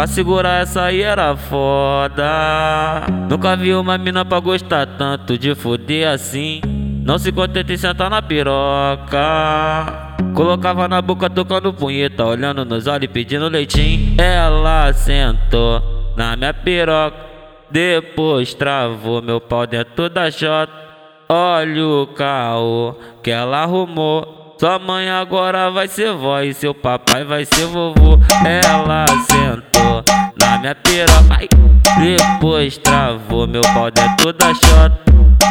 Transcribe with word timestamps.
Pra 0.00 0.06
segurar 0.06 0.62
essa 0.62 0.84
aí 0.84 1.02
era 1.02 1.36
foda. 1.36 3.04
Nunca 3.28 3.54
vi 3.54 3.74
uma 3.74 3.98
mina 3.98 4.24
pra 4.24 4.40
gostar 4.40 4.86
tanto 4.96 5.36
de 5.36 5.54
foder 5.54 6.08
assim. 6.08 6.62
Não 7.04 7.18
se 7.18 7.30
contenta 7.30 7.70
em 7.74 7.76
sentar 7.76 8.08
na 8.08 8.22
piroca. 8.22 10.16
Colocava 10.34 10.88
na 10.88 11.02
boca 11.02 11.28
tocando 11.28 11.74
punheta, 11.74 12.24
olhando 12.24 12.64
nos 12.64 12.86
olhos 12.86 13.04
e 13.04 13.08
pedindo 13.08 13.46
leitinho. 13.46 14.16
Ela 14.18 14.90
sentou 14.94 15.82
na 16.16 16.34
minha 16.34 16.54
piroca. 16.54 17.18
Depois 17.70 18.54
travou 18.54 19.20
meu 19.20 19.38
pau 19.38 19.66
dentro 19.66 20.08
da 20.08 20.30
chota. 20.30 20.72
Olha 21.28 21.86
o 21.86 22.06
caô 22.06 22.94
que 23.22 23.30
ela 23.30 23.64
arrumou. 23.64 24.49
Sua 24.60 24.78
mãe 24.78 25.08
agora 25.08 25.70
vai 25.70 25.88
ser 25.88 26.12
vó 26.12 26.38
e 26.42 26.52
seu 26.52 26.74
papai 26.74 27.24
vai 27.24 27.46
ser 27.46 27.64
vovô. 27.64 28.18
Ela 28.44 29.06
sentou 29.08 30.04
na 30.38 30.58
minha 30.58 30.74
piroca, 30.74 31.48
depois 31.98 32.76
travou 32.76 33.46
meu 33.46 33.62
pau 33.62 33.90
dentro 33.90 34.34
da 34.34 34.52
chota. 34.52 35.00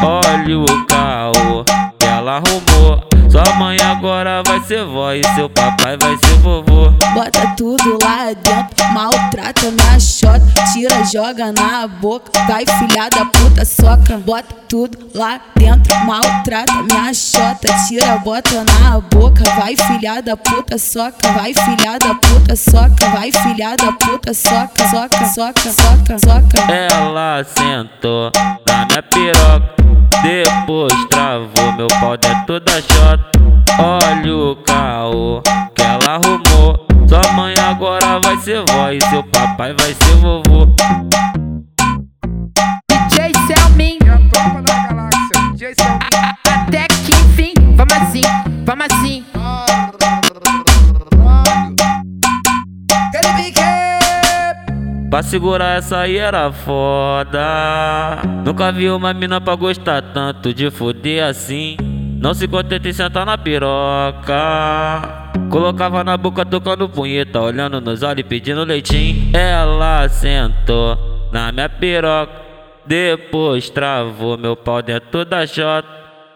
Olha 0.04 0.60
o 0.60 0.86
caô 0.86 1.64
que 1.98 2.06
ela 2.06 2.36
arrumou. 2.36 3.19
Sua 3.30 3.54
mãe 3.58 3.78
agora 3.80 4.42
vai 4.44 4.60
ser 4.62 4.84
vó 4.86 5.14
e 5.14 5.22
seu 5.36 5.48
papai 5.50 5.96
vai 5.98 6.18
ser 6.18 6.36
vovô. 6.40 6.90
Bota 7.14 7.56
tudo 7.56 8.00
lá 8.04 8.34
dentro, 8.34 8.94
maltrata 8.94 9.70
minha 9.70 10.00
chota. 10.00 10.42
Tira, 10.74 11.04
joga 11.06 11.52
na 11.52 11.88
boca, 11.88 12.32
vai 12.48 12.66
filha 12.66 13.08
da 13.10 13.26
puta, 13.26 13.64
soca. 13.66 14.18
Bota 14.18 14.56
tudo 14.68 14.98
lá 15.14 15.40
dentro, 15.56 15.96
maltrata 16.06 16.74
minha 16.84 17.14
chota. 17.14 17.68
Tira, 17.88 18.18
bota 18.18 18.64
na 18.64 19.00
boca, 19.00 19.44
vai 19.58 19.76
filha 19.76 20.22
da 20.22 20.36
puta, 20.36 20.78
soca. 20.80 21.32
Vai 21.34 21.54
filha 21.54 22.00
da 22.00 22.16
puta, 22.16 22.56
soca. 22.56 23.10
Vai 23.14 23.32
filha 23.32 23.76
da 23.76 23.92
puta, 23.92 24.34
soca, 24.34 24.88
soca, 24.90 25.26
soca, 25.28 25.72
soca, 25.72 26.20
soca. 26.20 26.72
Ela 26.72 27.44
sentou 27.44 28.32
na 28.68 28.86
minha 28.86 29.04
piroca. 29.04 29.79
Depois 30.24 30.94
travou 31.10 31.72
meu 31.78 31.88
pau 32.00 32.18
dentro 32.18 32.60
da 32.60 32.74
chota. 32.74 33.30
Olha 33.80 34.36
o 34.36 34.56
caô 34.58 35.42
que 35.76 35.82
ela 35.82 36.16
arrumou. 36.16 36.86
Sua 37.08 37.34
mãe 37.34 37.54
agora 37.58 38.20
vai 38.20 38.38
ser 38.38 38.64
vó 38.70 38.92
e 38.92 39.02
seu 39.10 39.24
papai 39.24 39.74
vai 39.74 39.94
ser 39.94 40.16
vovô. 40.18 40.68
Pra 55.10 55.24
segurar 55.24 55.78
essa 55.78 56.02
aí 56.02 56.18
era 56.18 56.52
foda. 56.52 58.20
Nunca 58.46 58.72
vi 58.72 58.88
uma 58.92 59.12
mina 59.12 59.42
pra 59.42 59.56
gostar 59.56 60.04
tanto 60.14 60.54
de 60.54 60.70
foder 60.70 61.24
assim. 61.24 61.76
Não 62.22 62.32
se 62.34 62.48
contenta 62.48 62.88
em 62.88 62.94
sentar 62.94 63.26
na 63.26 63.36
piroca. 63.36 64.32
Colocava 65.50 66.04
na 66.04 66.16
boca 66.16 66.46
tocando 66.46 66.88
punheta, 66.88 67.42
olhando 67.42 67.82
nos 67.82 68.04
olhos 68.04 68.20
e 68.20 68.24
pedindo 68.24 68.64
leitinho. 68.64 69.32
Ela 69.36 70.08
sentou 70.10 71.28
na 71.32 71.52
minha 71.52 71.68
piroca. 71.68 72.32
Depois 72.86 73.68
travou 73.70 74.38
meu 74.38 74.56
pau 74.56 74.80
dentro 74.82 75.26
da 75.26 75.48
chota. 75.48 75.88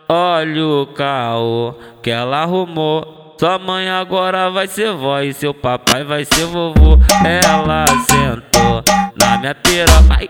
Olha 0.09 0.65
o 0.65 0.87
caô 0.87 1.75
que 2.01 2.09
ela 2.09 2.41
arrumou. 2.41 3.22
Sua 3.37 3.57
mãe 3.57 3.89
agora 3.89 4.49
vai 4.49 4.67
ser 4.67 4.93
vó 4.93 5.19
e 5.19 5.33
seu 5.33 5.53
papai 5.53 6.03
vai 6.03 6.23
ser 6.23 6.45
vovô. 6.45 6.99
Ela 7.25 7.85
sentou 8.09 8.83
na 9.19 9.37
minha 9.37 9.55
piroca, 9.55 10.27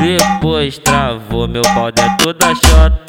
depois 0.00 0.78
travou 0.78 1.48
meu 1.48 1.62
pau 1.62 1.90
dentro 1.90 2.32
da 2.32 2.54
chota. 2.54 3.00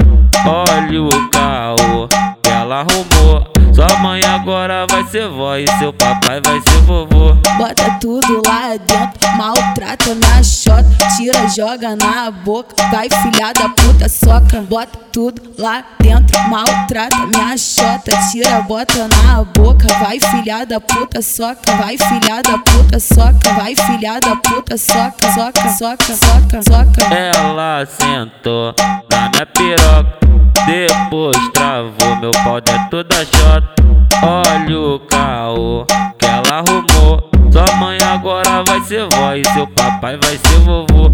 Olha 0.46 1.02
o 1.02 1.30
caô 1.30 2.08
que 2.42 2.50
ela 2.50 2.80
arrumou. 2.80 3.46
Sua 3.72 3.98
mãe 3.98 4.20
agora 4.24 4.86
vai 4.90 5.04
ser 5.04 5.28
vó 5.28 5.56
e 5.56 5.66
seu 5.78 5.92
papai 5.92 6.40
vai 6.40 6.60
ser 6.60 6.80
vovô. 6.82 7.34
Bota 7.58 7.98
tudo 8.00 8.42
lá 8.46 8.76
dentro, 8.76 9.36
maltrata 9.36 10.14
minha 10.14 10.42
chota. 10.42 10.95
Tira, 11.26 11.48
joga 11.48 11.96
na 11.96 12.30
boca, 12.30 12.72
vai 12.88 13.08
filha 13.10 13.52
da 13.52 13.68
puta, 13.68 14.08
soca. 14.08 14.60
Bota 14.60 14.96
tudo 15.12 15.42
lá 15.58 15.82
dentro, 15.98 16.38
maltrata 16.48 17.26
minha 17.26 17.58
chota. 17.58 18.16
Tira, 18.30 18.62
bota 18.62 19.08
na 19.08 19.42
boca, 19.42 19.88
vai 19.98 20.20
filha 20.20 20.64
da 20.64 20.80
puta, 20.80 21.20
soca. 21.20 21.76
Vai 21.78 21.98
filha 21.98 22.42
da 22.42 22.58
puta, 22.58 23.00
soca. 23.00 23.54
Vai 23.56 23.74
filha 23.74 24.20
da 24.20 24.36
puta, 24.36 24.78
soca, 24.78 25.32
soca, 25.34 25.68
soca, 25.70 26.14
soca, 26.14 26.62
soca. 26.62 27.12
Ela 27.12 27.84
sentou 27.86 28.72
na 29.10 29.28
minha 29.30 29.46
piroca. 29.46 30.18
Depois 30.64 31.36
travou 31.52 32.20
meu 32.20 32.30
pau 32.44 32.60
dentro 32.60 33.02
da 33.02 33.24
chota. 33.24 33.74
Olha 34.22 34.80
o 34.80 35.00
caô 35.00 35.84
que 36.20 36.24
ela 36.24 36.58
arrumou. 36.60 37.35
Sua 37.56 37.76
mãe 37.76 37.96
agora 38.02 38.62
vai 38.68 38.82
ser 38.82 39.08
vó 39.14 39.34
e 39.34 39.42
seu 39.54 39.66
papai 39.68 40.18
vai 40.18 40.36
ser 40.36 40.58
vovô. 40.58 41.10